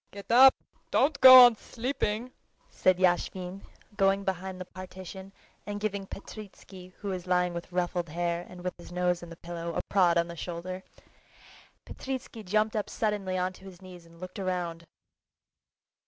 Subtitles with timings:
[0.09, 0.55] "Get up,
[0.89, 2.31] don't go on sleeping,"
[2.71, 3.61] said Yashvin,
[3.97, 5.31] going behind the partition
[5.67, 9.35] and giving Petritsky, who was lying with ruffled hair and with his nose in the
[9.37, 10.81] pillow, a prod on the shoulder.
[11.85, 14.87] Petritsky jumped up suddenly onto his knees and looked round.